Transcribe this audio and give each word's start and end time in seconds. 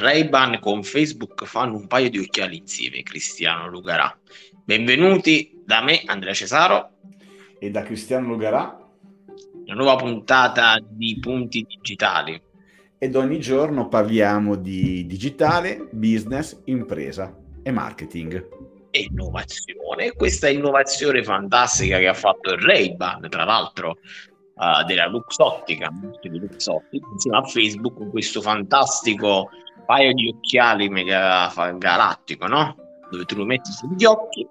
Ray-Ban 0.00 0.60
con 0.60 0.82
Facebook 0.82 1.44
fanno 1.44 1.76
un 1.76 1.86
paio 1.86 2.08
di 2.08 2.18
occhiali 2.18 2.56
insieme, 2.56 3.02
Cristiano 3.02 3.68
Lugarà. 3.68 4.18
Benvenuti 4.64 5.60
da 5.62 5.82
me, 5.82 6.00
Andrea 6.06 6.32
Cesaro. 6.32 6.92
E 7.58 7.70
da 7.70 7.82
Cristiano 7.82 8.28
Lugarà. 8.28 8.78
Una 9.66 9.74
nuova 9.74 9.96
puntata 9.96 10.78
di 10.82 11.18
Punti 11.20 11.66
Digitali. 11.68 12.40
Ed 12.96 13.14
ogni 13.14 13.40
giorno 13.40 13.88
parliamo 13.88 14.56
di 14.56 15.04
digitale, 15.04 15.86
business, 15.90 16.62
impresa 16.64 17.36
e 17.62 17.70
marketing. 17.70 18.48
E 18.88 19.06
innovazione. 19.10 20.12
Questa 20.12 20.48
innovazione 20.48 21.22
fantastica 21.22 21.98
che 21.98 22.08
ha 22.08 22.14
fatto 22.14 22.52
il 22.52 22.62
Ray-Ban, 22.62 23.28
tra 23.28 23.44
l'altro, 23.44 23.98
uh, 24.60 24.84
della 24.84 25.06
Luxottica, 25.06 25.90
di 26.20 26.38
Luxottica, 26.38 27.06
insieme 27.12 27.38
a 27.38 27.42
Facebook, 27.42 27.96
con 27.96 28.10
questo 28.10 28.42
fantastico 28.42 29.48
paio 29.86 30.12
di 30.12 30.28
occhiali 30.28 30.88
mega 30.88 31.50
galattico, 31.76 32.46
no? 32.46 32.76
Dove 33.10 33.24
tu 33.24 33.36
lo 33.36 33.44
metti 33.44 33.72
sugli 33.72 34.04
occhi 34.04 34.46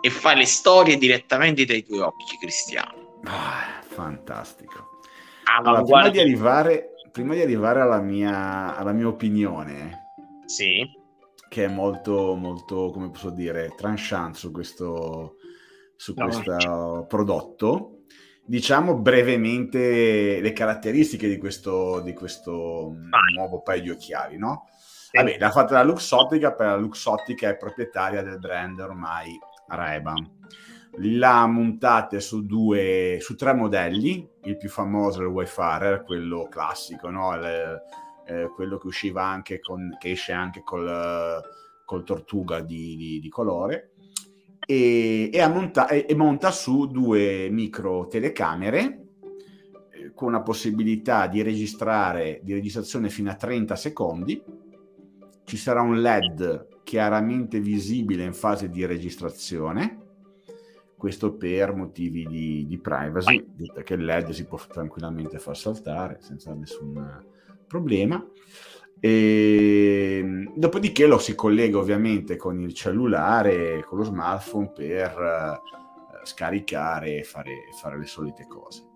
e 0.00 0.08
fai 0.08 0.36
le 0.36 0.46
storie 0.46 0.96
direttamente 0.96 1.66
dai 1.66 1.84
tuoi 1.84 1.98
occhi, 1.98 2.38
Cristiano. 2.40 3.18
Ah, 3.24 3.82
fantastico. 3.82 5.00
Allora, 5.58 5.82
prima, 5.82 6.08
di 6.08 6.20
arrivare, 6.20 6.92
prima 7.12 7.34
di 7.34 7.42
arrivare 7.42 7.80
alla 7.80 8.00
mia, 8.00 8.76
alla 8.76 8.92
mia 8.92 9.08
opinione, 9.08 10.12
sì. 10.46 10.88
che 11.48 11.64
è 11.64 11.68
molto, 11.68 12.34
molto, 12.34 12.90
come 12.90 13.10
posso 13.10 13.30
dire, 13.30 13.74
tranchant 13.76 14.36
su 14.36 14.50
questo, 14.50 15.36
su 15.96 16.14
no, 16.16 16.24
questo 16.24 17.04
prodotto, 17.06 17.99
diciamo 18.50 18.96
brevemente 18.96 20.40
le 20.40 20.52
caratteristiche 20.52 21.28
di 21.28 21.38
questo, 21.38 22.00
di 22.00 22.12
questo 22.12 22.96
nuovo 23.32 23.60
paio 23.62 23.80
di 23.80 23.90
occhiali, 23.90 24.38
no? 24.38 24.66
Sì. 24.76 25.16
Vabbè, 25.16 25.38
l'ha 25.38 25.50
fatta 25.52 25.74
la 25.74 25.84
Luxottica, 25.84 26.52
per 26.52 26.66
la 26.66 26.76
Luxottica 26.76 27.48
è 27.48 27.56
proprietaria 27.56 28.22
del 28.22 28.40
brand 28.40 28.80
ormai 28.80 29.38
Ray-Ban. 29.68 30.38
L'ha 30.96 31.46
montate 31.46 32.18
su 32.18 32.44
due, 32.44 33.18
su 33.20 33.36
tre 33.36 33.54
modelli, 33.54 34.28
il 34.42 34.56
più 34.56 34.68
famoso 34.68 35.20
è 35.20 35.22
il 35.22 35.28
Wayfarer, 35.28 36.02
quello 36.02 36.48
classico, 36.50 37.08
no? 37.08 37.32
Il, 37.36 37.80
eh, 38.26 38.50
quello 38.52 38.78
che 38.78 38.86
usciva 38.88 39.22
anche 39.22 39.60
con, 39.60 39.96
che 39.96 40.10
esce 40.10 40.32
anche 40.32 40.64
col, 40.64 41.40
col 41.84 42.02
tortuga 42.02 42.58
di, 42.58 42.96
di, 42.96 43.20
di 43.20 43.28
colore 43.28 43.92
e, 44.70 45.30
e, 45.32 45.48
monta- 45.48 45.88
e, 45.88 46.14
monta 46.14 46.52
su 46.52 46.86
due 46.86 47.48
micro 47.50 48.06
telecamere 48.06 49.06
eh, 49.90 50.12
con 50.14 50.30
la 50.30 50.42
possibilità 50.42 51.26
di 51.26 51.42
registrare 51.42 52.38
di 52.44 52.52
registrazione 52.52 53.08
fino 53.08 53.30
a 53.30 53.34
30 53.34 53.74
secondi. 53.74 54.40
Ci 55.42 55.56
sarà 55.56 55.80
un 55.80 56.00
led 56.00 56.82
chiaramente 56.84 57.58
visibile 57.58 58.22
in 58.22 58.32
fase 58.32 58.68
di 58.68 58.86
registrazione. 58.86 59.98
Questo 60.96 61.34
per 61.34 61.74
motivi 61.74 62.24
di, 62.26 62.64
di 62.64 62.78
privacy 62.78 63.44
perché 63.74 63.94
il 63.94 64.04
led 64.04 64.30
si 64.30 64.44
può 64.44 64.60
tranquillamente 64.70 65.40
far 65.40 65.56
saltare 65.56 66.18
senza 66.20 66.54
nessun 66.54 67.24
problema 67.66 68.24
e, 69.00 70.18
ehm, 70.20 70.52
dopodiché 70.54 71.06
lo 71.06 71.18
si 71.18 71.34
collega 71.34 71.78
ovviamente 71.78 72.36
con 72.36 72.60
il 72.60 72.74
cellulare, 72.74 73.82
con 73.86 73.98
lo 73.98 74.04
smartphone 74.04 74.70
per 74.72 75.60
uh, 75.62 76.26
scaricare 76.26 77.18
e 77.18 77.22
fare, 77.24 77.68
fare, 77.80 77.98
le 77.98 78.06
solite 78.06 78.46
cose. 78.46 78.88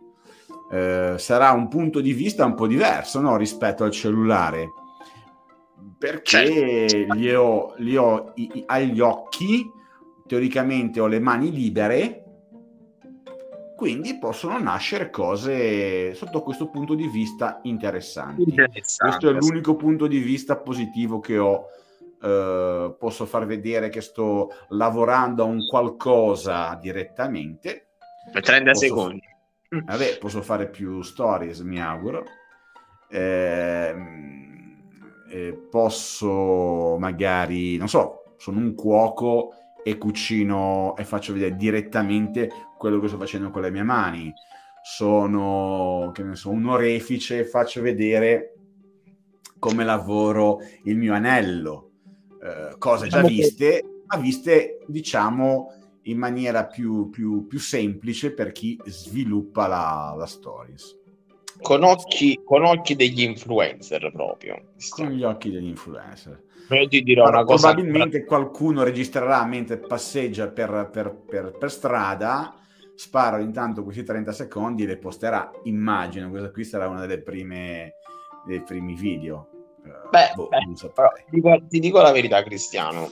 Uh, 0.70 1.16
sarà 1.18 1.52
un 1.52 1.68
punto 1.68 2.00
di 2.00 2.12
vista 2.12 2.44
un 2.44 2.54
po' 2.54 2.66
diverso 2.66 3.20
no? 3.20 3.36
rispetto 3.36 3.84
al 3.84 3.90
cellulare 3.90 4.72
perché 5.98 6.88
certo. 6.88 7.14
li 7.14 7.34
ho, 7.34 7.74
li 7.78 7.96
ho 7.96 8.32
i, 8.36 8.62
agli 8.66 9.00
occhi, 9.00 9.70
teoricamente 10.26 11.00
ho 11.00 11.06
le 11.06 11.20
mani 11.20 11.50
libere 11.50 12.23
quindi 13.76 14.18
possono 14.18 14.58
nascere 14.58 15.10
cose 15.10 16.14
sotto 16.14 16.42
questo 16.42 16.68
punto 16.68 16.94
di 16.94 17.08
vista 17.08 17.60
interessanti. 17.64 18.54
Questo 18.96 19.28
è 19.28 19.32
l'unico 19.32 19.74
punto 19.74 20.06
di 20.06 20.18
vista 20.18 20.56
positivo 20.56 21.20
che 21.20 21.38
ho. 21.38 21.66
Uh, 22.24 22.96
posso 22.96 23.26
far 23.26 23.44
vedere 23.44 23.90
che 23.90 24.00
sto 24.00 24.48
lavorando 24.68 25.42
a 25.42 25.46
un 25.46 25.66
qualcosa 25.66 26.74
direttamente. 26.80 27.88
Per 28.32 28.42
30 28.42 28.70
posso 28.70 28.86
secondi. 28.86 29.22
F- 29.68 29.84
vabbè, 29.84 30.18
posso 30.18 30.40
fare 30.40 30.70
più 30.70 31.02
stories, 31.02 31.60
mi 31.60 31.82
auguro. 31.82 32.24
Eh, 33.10 33.94
eh, 35.28 35.52
posso 35.70 36.96
magari, 36.98 37.76
non 37.76 37.88
so, 37.88 38.34
sono 38.38 38.58
un 38.58 38.74
cuoco 38.74 39.52
e 39.84 39.98
cucino 39.98 40.96
e 40.96 41.04
faccio 41.04 41.34
vedere 41.34 41.56
direttamente 41.56 42.50
quello 42.78 42.98
che 42.98 43.08
sto 43.08 43.18
facendo 43.18 43.50
con 43.50 43.62
le 43.62 43.70
mie 43.70 43.82
mani. 43.82 44.32
Sono, 44.82 46.10
che 46.12 46.22
ne 46.22 46.34
so, 46.34 46.50
un 46.50 46.66
orefice 46.66 47.40
e 47.40 47.44
faccio 47.44 47.80
vedere 47.82 48.54
come 49.58 49.84
lavoro 49.84 50.58
il 50.84 50.96
mio 50.96 51.14
anello. 51.14 51.90
Eh, 52.42 52.76
cose 52.78 53.08
già 53.08 53.20
diciamo 53.20 53.28
viste, 53.28 53.84
ma 54.06 54.16
viste, 54.18 54.78
diciamo, 54.86 55.68
in 56.02 56.18
maniera 56.18 56.66
più, 56.66 57.08
più, 57.10 57.46
più 57.46 57.58
semplice 57.58 58.32
per 58.32 58.52
chi 58.52 58.78
sviluppa 58.84 59.66
la, 59.66 60.14
la 60.16 60.26
stories. 60.26 60.98
Con 61.60 61.84
occhi, 61.84 62.40
con 62.44 62.64
occhi 62.64 62.96
degli 62.96 63.22
influencer 63.22 64.10
proprio. 64.12 64.72
Con 64.90 65.10
gli 65.10 65.22
occhi 65.22 65.50
degli 65.50 65.68
influencer. 65.68 66.42
Io 66.70 66.88
ti 66.88 67.02
dirò 67.02 67.24
Però 67.24 67.36
una 67.36 67.46
cosa. 67.46 67.72
Probabilmente 67.72 68.24
qualcuno 68.24 68.82
registrerà 68.82 69.44
mentre 69.44 69.78
passeggia 69.78 70.48
per, 70.48 70.88
per, 70.90 71.14
per, 71.14 71.56
per 71.58 71.70
strada, 71.70 72.54
spara 72.94 73.38
intanto 73.40 73.82
questi 73.82 74.02
30 74.02 74.32
secondi 74.32 74.84
e 74.84 74.86
le 74.86 74.98
posterà. 74.98 75.50
Immagino, 75.64 76.30
questa 76.30 76.50
qui 76.50 76.64
sarà 76.64 76.88
una 76.88 77.00
delle 77.00 77.20
prime 77.20 77.94
dei 78.44 78.62
primi 78.62 78.94
video. 78.94 79.48
Eh, 79.84 80.08
beh, 80.10 80.32
boh, 80.34 80.48
beh 80.48 80.90
però, 80.94 81.10
ti, 81.12 81.24
dico, 81.28 81.62
ti, 81.68 81.78
dico, 81.80 82.00
la 82.00 82.12
verità, 82.12 82.42
Cristiano. 82.42 83.10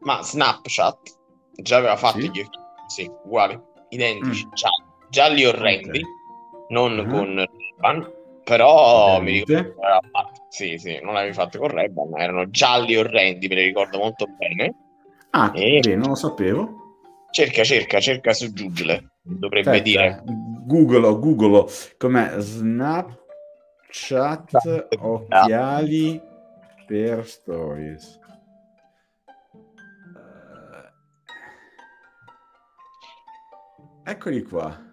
Ma 0.00 0.22
Snapchat 0.22 1.18
già 1.54 1.76
aveva 1.76 1.96
fatto 1.96 2.20
sì? 2.20 2.30
gli 2.30 2.40
occhi, 2.40 2.58
sì, 2.88 3.10
uguali, 3.24 3.60
identici, 3.90 4.46
mm. 4.46 4.50
gialli 5.08 5.44
orrendi, 5.44 5.98
okay. 6.00 6.02
Non 6.72 6.98
uh-huh. 6.98 7.08
con 7.08 7.36
Ray-Ban, 7.36 8.12
però 8.42 9.20
mi 9.20 9.44
ricordo 9.44 9.74
sì, 10.48 10.76
sì, 10.78 10.98
non 11.00 11.14
l'avevi 11.14 11.34
fatto 11.34 11.58
con 11.58 11.68
Ray-Ban, 11.68 12.18
erano 12.18 12.50
gialli 12.50 12.96
orrendi, 12.96 13.46
me 13.46 13.54
li 13.54 13.64
ricordo 13.66 13.98
molto 13.98 14.26
bene. 14.26 14.74
Ah, 15.30 15.52
e... 15.54 15.80
bene, 15.80 15.96
non 15.96 16.08
lo 16.08 16.14
sapevo. 16.14 16.80
Cerca, 17.30 17.62
cerca, 17.64 18.00
cerca 18.00 18.32
su 18.34 18.52
Google, 18.52 19.12
dovrebbe 19.22 19.70
Aspetta, 19.70 19.84
dire. 19.84 20.22
Google, 20.66 21.18
Google, 21.18 21.66
com'è? 21.96 22.38
Snapchat 22.38 23.16
occhiali 24.98 26.20
per 26.86 27.26
stories. 27.26 28.20
Eccoli 34.04 34.42
qua. 34.42 34.91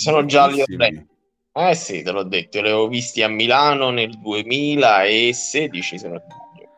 Sono 0.00 0.24
gialli 0.24 0.62
orrendi. 0.62 1.06
Eh 1.52 1.74
sì, 1.74 2.02
te 2.02 2.10
l'ho 2.10 2.22
detto, 2.22 2.60
li 2.62 2.68
avevo 2.68 2.88
visti 2.88 3.22
a 3.22 3.28
Milano 3.28 3.90
nel 3.90 4.18
2016, 4.18 5.98
se 5.98 6.08
non 6.08 6.22
sbaglio. 6.24 6.68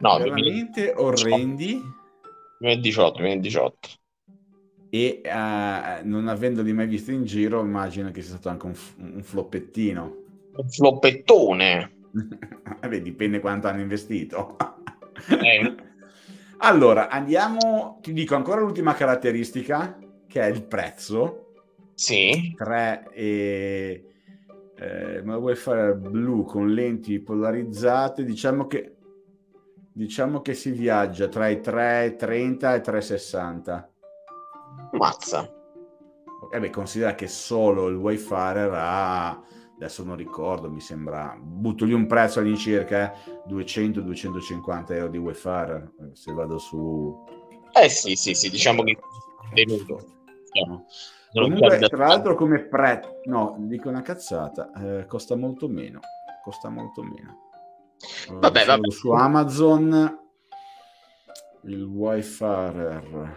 No, 0.00 0.18
veramente 0.18 0.92
2018. 0.96 1.02
orrendi. 1.02 1.80
2018, 2.58 3.18
2018. 3.18 3.88
E 4.90 5.20
uh, 5.24 6.08
non 6.08 6.26
avendoli 6.26 6.72
mai 6.72 6.88
visti 6.88 7.12
in 7.12 7.24
giro, 7.24 7.60
immagino 7.60 8.10
che 8.10 8.22
sia 8.22 8.32
stato 8.32 8.48
anche 8.48 8.66
un, 8.66 8.74
un 9.14 9.22
floppettino. 9.22 10.16
Un 10.56 10.68
floppettone. 10.68 11.92
Vabbè, 12.80 13.00
dipende 13.00 13.38
quanto 13.38 13.68
hanno 13.68 13.82
investito. 13.82 14.56
eh. 15.28 15.74
Allora, 16.58 17.08
andiamo, 17.08 18.00
ti 18.02 18.12
dico 18.12 18.34
ancora 18.34 18.60
l'ultima 18.60 18.94
caratteristica, 18.94 19.96
che 20.26 20.40
è 20.40 20.46
il 20.46 20.64
prezzo 20.64 21.51
sì. 22.02 22.52
3 22.56 23.10
e... 23.12 24.06
Eh, 24.74 25.22
ma 25.22 25.36
vuoi 25.36 25.54
fare 25.54 25.94
blu 25.94 26.44
con 26.44 26.72
lenti 26.72 27.20
polarizzate? 27.20 28.24
Diciamo 28.24 28.66
che, 28.66 28.96
diciamo 29.92 30.40
che 30.40 30.54
si 30.54 30.72
viaggia 30.72 31.28
tra 31.28 31.46
i 31.46 31.56
3,30 31.56 32.74
e 32.74 32.80
3,60. 32.80 33.84
Mazza. 34.98 35.48
E 36.52 36.58
beh, 36.58 36.70
considera 36.70 37.14
che 37.14 37.28
solo 37.28 37.86
il 37.86 37.94
Wayfarer 37.94 38.72
ha, 38.74 39.40
adesso 39.76 40.02
non 40.02 40.16
ricordo, 40.16 40.68
mi 40.68 40.80
sembra, 40.80 41.38
butto 41.40 41.84
lì 41.84 41.92
un 41.92 42.08
prezzo 42.08 42.40
all'incirca, 42.40 43.12
eh, 43.12 43.42
200-250 43.48 44.92
euro 44.94 45.08
di 45.08 45.18
Wayfarer, 45.18 45.92
se 46.14 46.32
vado 46.32 46.58
su... 46.58 47.24
Eh 47.80 47.88
sì, 47.88 48.16
sì, 48.16 48.34
sì, 48.34 48.50
diciamo 48.50 48.82
che... 48.82 48.98
Venuto. 49.54 50.04
No. 50.66 50.86
Comunque, 51.32 51.78
tra 51.78 52.06
l'altro, 52.06 52.34
come 52.34 52.60
prezzo, 52.60 53.20
no, 53.24 53.56
dico 53.58 53.88
una 53.88 54.02
cazzata, 54.02 54.70
eh, 54.76 55.06
costa 55.06 55.36
molto 55.36 55.68
meno. 55.68 56.00
Costa 56.42 56.68
molto 56.68 57.02
meno. 57.02 57.50
Vabbè, 58.30 58.64
vabbè. 58.64 58.90
Su 58.90 59.10
Amazon 59.10 60.20
il 61.64 61.82
Wi-Fi 61.84 63.30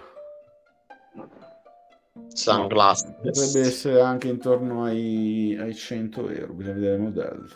Sunglasses. 2.33 3.07
No, 3.07 3.15
potrebbe 3.21 3.59
essere 3.68 4.01
anche 4.01 4.27
intorno 4.27 4.83
ai, 4.83 5.57
ai 5.59 5.75
100 5.75 6.30
euro, 6.30 6.53
bisogna 6.53 6.75
vedere 6.75 6.95
il 6.95 7.01
modello. 7.01 7.48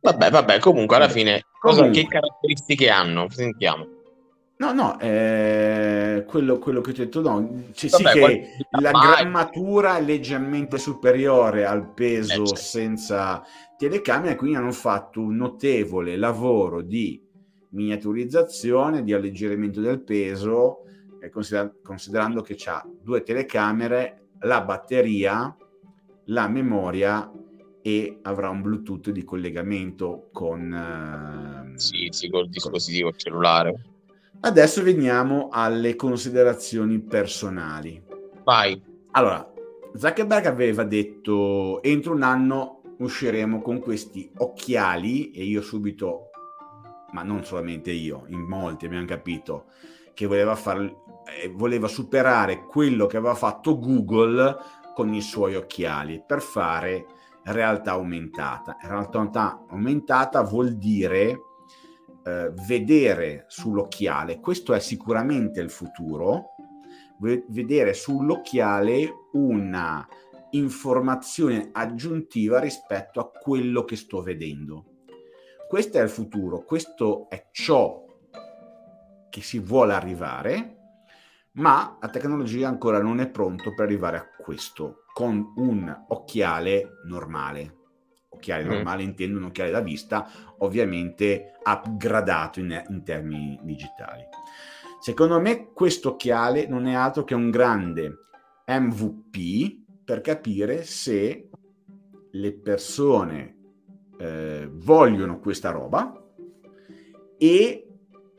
Vabbè, 0.00 0.30
vabbè, 0.30 0.58
comunque 0.58 0.96
alla 0.96 1.08
fine, 1.08 1.46
cosa, 1.60 1.88
che 1.88 2.06
caratteristiche 2.06 2.90
hanno? 2.90 3.28
Sentiamo. 3.30 3.86
No, 4.56 4.72
no, 4.72 5.00
eh, 5.00 6.24
quello, 6.28 6.58
quello, 6.58 6.80
che 6.80 6.90
ho 6.90 6.94
detto, 6.94 7.20
no, 7.20 7.64
cioè, 7.72 7.90
Vabbè, 7.90 8.10
sì 8.10 8.18
che 8.18 8.48
la 8.80 8.92
mai... 8.92 9.16
grammatura 9.16 9.96
è 9.96 10.02
leggermente 10.02 10.78
superiore 10.78 11.66
al 11.66 11.92
peso 11.92 12.42
eh, 12.42 12.46
certo. 12.46 12.54
senza 12.54 13.42
telecamera, 13.76 14.36
quindi 14.36 14.56
hanno 14.56 14.70
fatto 14.70 15.20
un 15.20 15.34
notevole 15.34 16.16
lavoro 16.16 16.82
di 16.82 17.20
miniaturizzazione, 17.70 19.02
di 19.02 19.12
alleggerimento 19.12 19.80
del 19.80 20.00
peso, 20.00 20.84
eh, 21.20 21.30
consider- 21.30 21.80
considerando 21.82 22.40
che 22.40 22.56
ha 22.66 22.86
due 23.02 23.24
telecamere, 23.24 24.28
la 24.42 24.60
batteria, 24.60 25.56
la 26.26 26.48
memoria 26.48 27.28
e 27.82 28.18
avrà 28.22 28.50
un 28.50 28.62
Bluetooth 28.62 29.10
di 29.10 29.24
collegamento 29.24 30.28
con... 30.32 30.72
Eh, 31.74 31.78
sì, 31.78 32.06
sì, 32.10 32.30
col 32.30 32.48
dispositivo 32.48 33.10
con... 33.10 33.18
cellulare. 33.18 33.93
Adesso 34.44 34.82
veniamo 34.82 35.48
alle 35.50 35.96
considerazioni 35.96 37.00
personali. 37.00 38.04
Vai. 38.44 38.78
Allora, 39.12 39.50
Zuckerberg 39.96 40.44
aveva 40.44 40.84
detto 40.84 41.82
entro 41.82 42.12
un 42.12 42.22
anno 42.22 42.82
usciremo 42.98 43.62
con 43.62 43.80
questi 43.80 44.30
occhiali 44.36 45.30
e 45.30 45.44
io 45.44 45.62
subito, 45.62 46.28
ma 47.12 47.22
non 47.22 47.42
solamente 47.46 47.90
io, 47.90 48.26
in 48.28 48.42
molti 48.42 48.84
abbiamo 48.84 49.06
capito 49.06 49.64
che 50.12 50.26
voleva, 50.26 50.54
far, 50.56 50.78
eh, 51.42 51.50
voleva 51.50 51.88
superare 51.88 52.66
quello 52.66 53.06
che 53.06 53.16
aveva 53.16 53.34
fatto 53.34 53.78
Google 53.78 54.56
con 54.94 55.14
i 55.14 55.22
suoi 55.22 55.54
occhiali 55.54 56.22
per 56.24 56.42
fare 56.42 57.06
realtà 57.44 57.92
aumentata. 57.92 58.76
Realtà 58.82 59.64
aumentata 59.70 60.42
vuol 60.42 60.74
dire 60.74 61.40
eh, 62.24 62.52
vedere 62.66 63.44
sull'occhiale, 63.48 64.40
questo 64.40 64.72
è 64.72 64.80
sicuramente 64.80 65.60
il 65.60 65.70
futuro, 65.70 66.54
vedere 67.18 67.94
sull'occhiale 67.94 69.12
una 69.32 70.06
informazione 70.50 71.70
aggiuntiva 71.72 72.60
rispetto 72.60 73.20
a 73.20 73.30
quello 73.30 73.84
che 73.84 73.96
sto 73.96 74.22
vedendo. 74.22 74.84
Questo 75.68 75.98
è 75.98 76.02
il 76.02 76.08
futuro, 76.08 76.64
questo 76.64 77.28
è 77.28 77.48
ciò 77.50 78.04
che 79.30 79.40
si 79.40 79.58
vuole 79.58 79.94
arrivare, 79.94 80.76
ma 81.52 81.98
la 82.00 82.08
tecnologia 82.08 82.68
ancora 82.68 83.00
non 83.00 83.20
è 83.20 83.28
pronto 83.28 83.74
per 83.74 83.84
arrivare 83.84 84.16
a 84.16 84.28
questo 84.36 85.04
con 85.12 85.52
un 85.56 86.04
occhiale 86.08 87.00
normale. 87.06 87.83
Occhiale 88.34 88.64
mm. 88.64 88.68
normale 88.68 89.02
intendo 89.02 89.38
un 89.38 89.44
occhiale 89.44 89.70
da 89.70 89.80
vista, 89.80 90.28
ovviamente 90.58 91.54
upgradato 91.64 92.60
in, 92.60 92.84
in 92.88 93.02
termini 93.02 93.58
digitali. 93.62 94.22
Secondo 95.00 95.40
me 95.40 95.72
questo 95.72 96.10
occhiale 96.10 96.66
non 96.66 96.86
è 96.86 96.94
altro 96.94 97.24
che 97.24 97.34
un 97.34 97.50
grande 97.50 98.18
MVP 98.66 100.02
per 100.04 100.20
capire 100.20 100.84
se 100.84 101.48
le 102.30 102.52
persone 102.52 103.56
eh, 104.18 104.68
vogliono 104.70 105.38
questa 105.38 105.70
roba 105.70 106.20
e 107.36 107.88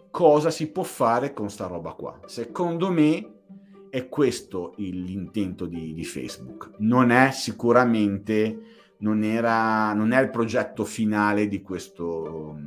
cosa 0.10 0.50
si 0.50 0.72
può 0.72 0.84
fare 0.84 1.34
con 1.34 1.50
sta 1.50 1.68
roba 1.68 1.92
qua. 1.94 2.20
Secondo 2.26 2.90
me 2.90 3.34
è 3.90 4.10
questo 4.10 4.74
l'intento 4.78 5.66
di, 5.66 5.94
di 5.94 6.04
Facebook. 6.04 6.72
Non 6.80 7.12
è 7.12 7.32
sicuramente, 7.32 8.75
non, 9.00 9.24
era, 9.24 9.94
non 9.94 10.12
è 10.12 10.22
il 10.22 10.30
progetto 10.30 10.86
finale 10.86 11.48
di 11.48 11.62
questo, 11.62 12.58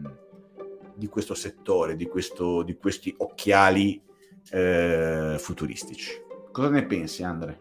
di 0.94 1.08
questo 1.08 1.34
settore, 1.34 1.96
di, 1.96 2.06
questo, 2.06 2.62
di 2.62 2.76
questi 2.76 3.14
occhiali 3.18 4.00
eh, 4.50 5.36
futuristici. 5.38 6.12
Cosa 6.50 6.70
ne 6.70 6.86
pensi, 6.86 7.22
Andre? 7.22 7.60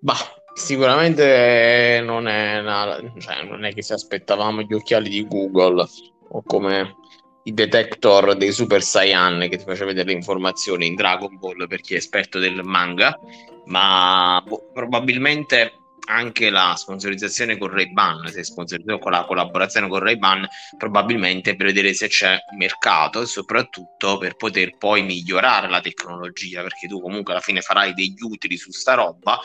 Bah, 0.00 0.16
Sicuramente 0.54 2.00
non 2.04 2.28
è, 2.28 2.60
una, 2.60 3.00
cioè 3.18 3.42
non 3.42 3.64
è 3.64 3.74
che 3.74 3.82
si 3.82 3.92
aspettavamo 3.92 4.62
gli 4.62 4.72
occhiali 4.72 5.08
di 5.08 5.26
Google 5.26 5.84
o 6.28 6.42
come 6.46 6.94
i 7.42 7.52
detector 7.52 8.36
dei 8.36 8.52
Super 8.52 8.80
Saiyan 8.80 9.48
che 9.50 9.56
ti 9.56 9.64
faceva 9.64 9.86
vedere 9.86 10.10
le 10.10 10.14
informazioni 10.14 10.86
in 10.86 10.94
Dragon 10.94 11.36
Ball 11.40 11.66
per 11.66 11.80
chi 11.80 11.94
è 11.94 11.96
esperto 11.96 12.38
del 12.38 12.62
manga, 12.62 13.18
ma 13.64 14.40
boh, 14.46 14.70
probabilmente 14.72 15.72
anche 16.06 16.50
la 16.50 16.74
sponsorizzazione 16.76 17.56
con 17.56 17.68
Ray-Ban, 17.68 18.28
se 18.28 18.40
è 18.40 18.44
sponsorizzato 18.44 18.98
con 18.98 19.12
la 19.12 19.24
collaborazione 19.24 19.88
con 19.88 20.00
Ray-Ban, 20.00 20.46
probabilmente 20.76 21.56
per 21.56 21.66
vedere 21.66 21.94
se 21.94 22.08
c'è 22.08 22.38
mercato 22.56 23.22
e 23.22 23.26
soprattutto 23.26 24.18
per 24.18 24.36
poter 24.36 24.76
poi 24.76 25.02
migliorare 25.02 25.68
la 25.68 25.80
tecnologia, 25.80 26.62
perché 26.62 26.88
tu 26.88 27.00
comunque 27.00 27.32
alla 27.32 27.42
fine 27.42 27.60
farai 27.60 27.94
degli 27.94 28.20
utili 28.20 28.56
su 28.56 28.70
sta 28.70 28.94
roba 28.94 29.38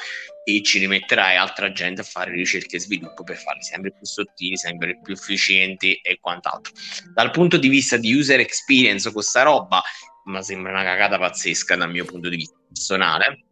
e 0.44 0.62
ci 0.64 0.80
rimetterai 0.80 1.38
altra 1.38 1.72
gente 1.72 2.02
a 2.02 2.04
fare 2.04 2.32
ricerche 2.32 2.78
e 2.78 2.80
sviluppo 2.80 3.24
per 3.24 3.38
farli 3.38 3.62
sempre 3.62 3.92
più 3.92 4.06
sottili, 4.06 4.58
sempre 4.58 5.00
più 5.02 5.14
efficienti 5.14 5.94
e 5.94 6.18
quant'altro. 6.20 6.74
Dal 7.14 7.32
punto 7.32 7.58
di 7.58 7.68
vista 7.68 7.98
di 7.98 8.14
user 8.14 8.40
experience 8.40 9.12
con 9.12 9.22
sta 9.22 9.44
roba, 9.44 9.82
ma 10.26 10.42
sembra 10.42 10.72
una 10.72 10.84
cagata 10.84 11.18
pazzesca 11.18 11.76
dal 11.76 11.90
mio 11.90 12.06
punto 12.06 12.30
di 12.30 12.38
vista 12.38 12.58
personale 12.68 13.46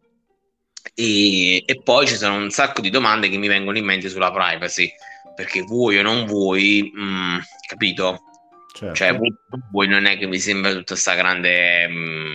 e, 0.94 1.62
e, 1.64 1.82
poi 1.82 2.06
ci 2.06 2.16
sono 2.16 2.36
un 2.36 2.50
sacco 2.50 2.80
di 2.80 2.90
domande 2.90 3.28
che 3.28 3.36
mi 3.36 3.48
vengono 3.48 3.78
in 3.78 3.84
mente 3.84 4.08
sulla 4.08 4.32
privacy, 4.32 4.90
perché 5.34 5.62
vuoi 5.62 5.98
o 5.98 6.02
non 6.02 6.26
vuoi, 6.26 6.90
mh, 6.92 7.02
mm, 7.02 7.38
capito? 7.66 8.22
Certo. 8.74 8.94
Cioè, 8.94 9.16
vuoi, 9.16 9.34
vuoi 9.70 9.88
non 9.88 10.06
è 10.06 10.18
che 10.18 10.26
mi 10.26 10.38
sembra 10.38 10.70
tutta 10.70 10.92
questa 10.92 11.14
grande 11.14 11.88
mh, 11.88 11.92
mm, 11.92 12.34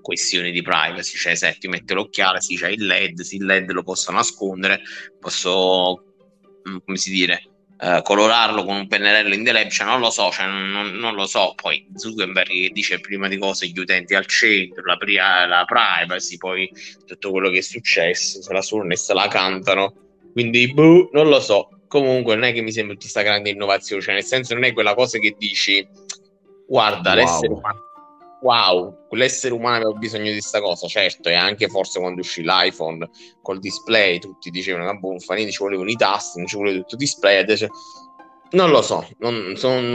questione 0.00 0.50
di 0.50 0.62
privacy, 0.62 1.16
cioè 1.16 1.34
se 1.34 1.56
ti 1.58 1.68
mette 1.68 1.94
l'occhiale, 1.94 2.40
sì, 2.40 2.56
c'è 2.56 2.68
il 2.68 2.84
LED, 2.84 3.20
sì, 3.20 3.36
il 3.36 3.44
LED 3.44 3.70
lo 3.70 3.82
posso 3.82 4.12
nascondere, 4.12 4.80
posso, 5.18 6.16
mh, 6.64 6.70
mm, 6.70 6.76
come 6.84 6.96
si 6.96 7.10
dire, 7.10 7.51
Uh, 7.82 8.00
colorarlo 8.02 8.64
con 8.64 8.76
un 8.76 8.86
pennarello 8.86 9.34
indelebile, 9.34 9.72
cioè 9.72 9.88
non 9.88 9.98
lo 9.98 10.10
so, 10.10 10.30
cioè 10.30 10.46
non, 10.46 10.92
non, 10.92 11.14
lo 11.14 11.26
so. 11.26 11.52
Poi 11.60 11.84
Zuckerberg 11.96 12.70
dice 12.70 13.00
prima 13.00 13.26
di 13.26 13.36
cose 13.38 13.66
gli 13.66 13.78
utenti 13.78 14.14
al 14.14 14.26
centro, 14.26 14.84
la, 14.84 14.96
pri- 14.96 15.16
la 15.16 15.64
privacy, 15.66 16.36
poi 16.36 16.70
tutto 17.04 17.32
quello 17.32 17.50
che 17.50 17.58
è 17.58 17.62
successo, 17.62 18.40
se 18.40 18.52
la 18.52 18.62
suonano 18.62 18.92
e 18.92 18.96
se 18.96 19.12
la 19.14 19.26
cantano. 19.26 19.94
Quindi, 20.32 20.72
boh, 20.72 21.08
non 21.12 21.28
lo 21.28 21.40
so. 21.40 21.70
Comunque, 21.88 22.36
non 22.36 22.44
è 22.44 22.52
che 22.52 22.60
mi 22.60 22.70
sembra 22.70 22.94
tutta 22.94 23.10
questa 23.10 23.22
grande 23.22 23.50
innovazione, 23.50 24.00
cioè 24.00 24.14
nel 24.14 24.22
senso 24.22 24.54
non 24.54 24.62
è 24.62 24.72
quella 24.72 24.94
cosa 24.94 25.18
che 25.18 25.34
dici, 25.36 25.84
guarda, 26.68 27.14
wow. 27.14 27.18
l'essere 27.18 27.52
umano 27.52 27.91
wow, 28.42 29.06
l'essere 29.10 29.54
umano 29.54 29.76
aveva 29.76 29.92
bisogno 29.92 30.24
di 30.24 30.32
questa 30.32 30.60
cosa, 30.60 30.86
certo, 30.86 31.28
e 31.28 31.34
anche 31.34 31.68
forse 31.68 32.00
quando 32.00 32.20
uscì 32.20 32.42
l'iPhone 32.42 33.08
col 33.40 33.60
display, 33.60 34.18
tutti 34.18 34.50
dicevano, 34.50 34.98
boh, 34.98 35.18
Fanini 35.18 35.50
ci 35.50 35.62
volevano 35.62 35.88
i 35.88 35.96
tasti, 35.96 36.38
non 36.38 36.48
ci 36.48 36.56
voleva 36.56 36.78
tutto 36.78 36.96
display, 36.96 37.38
adesso... 37.38 37.68
non 38.50 38.70
lo 38.70 38.82
so, 38.82 39.06
non, 39.18 39.54
non, 39.62 39.90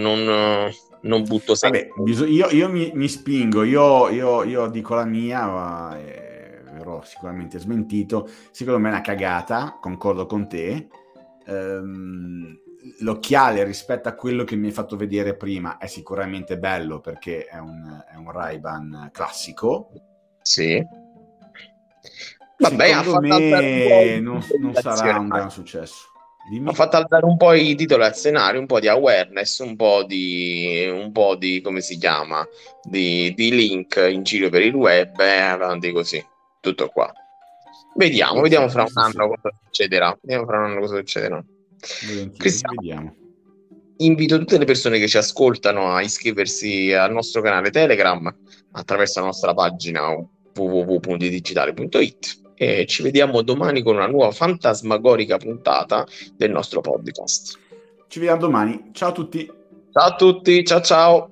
non, 0.00 0.72
non, 1.00 1.24
butto 1.24 1.54
sempre. 1.54 1.90
Vabbè, 1.96 2.26
io, 2.28 2.48
io 2.50 2.68
mi, 2.68 2.90
mi, 2.94 3.08
spingo, 3.08 3.64
io, 3.64 4.10
io, 4.10 4.44
io, 4.44 4.68
dico 4.68 4.94
la 4.94 5.04
mia, 5.04 5.46
ma 5.46 5.98
eh, 5.98 6.60
verrò 6.70 7.02
sicuramente 7.02 7.58
smentito, 7.58 8.28
secondo 8.50 8.78
me 8.78 8.88
è 8.88 8.92
una 8.92 9.00
cagata, 9.00 9.78
concordo 9.80 10.26
con 10.26 10.46
te. 10.46 10.88
Um, 11.46 12.67
l'occhiale 13.00 13.64
rispetto 13.64 14.08
a 14.08 14.14
quello 14.14 14.44
che 14.44 14.56
mi 14.56 14.68
hai 14.68 14.72
fatto 14.72 14.96
vedere 14.96 15.36
prima 15.36 15.78
è 15.78 15.86
sicuramente 15.86 16.58
bello 16.58 17.00
perché 17.00 17.46
è 17.46 17.58
un, 17.58 18.04
è 18.10 18.16
un 18.16 18.30
Ray-Ban 18.30 19.10
classico. 19.12 19.90
Sì. 20.42 20.82
Vabbè, 22.58 22.88
Secondo 22.88 23.20
me 23.20 24.20
non, 24.20 24.44
non 24.58 24.74
sarà 24.74 25.18
un 25.18 25.28
gran 25.28 25.50
successo. 25.50 26.06
Dimmi. 26.50 26.70
Ha 26.70 26.72
fatto 26.72 26.96
alzare 26.96 27.26
un 27.26 27.36
po' 27.36 27.52
i 27.52 27.74
titoli 27.74 28.04
al 28.04 28.16
scenario, 28.16 28.58
un 28.58 28.66
po' 28.66 28.80
di 28.80 28.88
awareness, 28.88 29.58
un 29.58 29.76
po' 29.76 30.02
di, 30.04 30.88
un 30.90 31.12
po' 31.12 31.36
di 31.36 31.60
come 31.60 31.82
si 31.82 31.98
chiama, 31.98 32.46
di, 32.82 33.34
di 33.34 33.50
link 33.50 34.02
in 34.10 34.22
giro 34.22 34.48
per 34.48 34.62
il 34.62 34.74
web 34.74 35.20
e 35.20 35.38
avanti 35.40 35.92
così. 35.92 36.24
Tutto 36.60 36.88
qua. 36.88 37.12
Vediamo, 37.96 38.40
vediamo 38.40 38.68
fra 38.68 38.82
un 38.82 38.92
anno 38.94 39.28
cosa 39.28 39.54
succederà. 39.64 40.16
Vediamo 40.22 40.46
fra 40.46 40.58
un 40.58 40.64
anno 40.64 40.80
cosa 40.80 40.96
succederà. 40.96 41.44
Vediamo. 42.36 43.14
Invito 44.00 44.38
tutte 44.38 44.58
le 44.58 44.64
persone 44.64 44.98
che 44.98 45.08
ci 45.08 45.16
ascoltano 45.16 45.92
a 45.92 46.02
iscriversi 46.02 46.92
al 46.92 47.12
nostro 47.12 47.40
canale 47.42 47.70
Telegram 47.70 48.32
attraverso 48.72 49.20
la 49.20 49.26
nostra 49.26 49.54
pagina 49.54 50.14
www.digitale.it 50.54 52.46
e 52.54 52.86
ci 52.86 53.02
vediamo 53.02 53.42
domani 53.42 53.82
con 53.82 53.96
una 53.96 54.06
nuova 54.06 54.32
fantasmagorica 54.32 55.36
puntata 55.36 56.06
del 56.36 56.50
nostro 56.50 56.80
podcast. 56.80 57.58
Ci 58.08 58.18
vediamo 58.18 58.40
domani. 58.40 58.90
Ciao 58.92 59.10
a 59.10 59.12
tutti. 59.12 59.50
Ciao 59.90 60.06
a 60.06 60.14
tutti, 60.14 60.64
ciao 60.64 60.80
ciao. 60.80 61.30